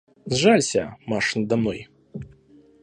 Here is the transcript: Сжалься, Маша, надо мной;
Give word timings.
Сжалься, 0.31 0.83
Маша, 1.07 1.39
надо 1.41 1.57
мной; 1.57 1.79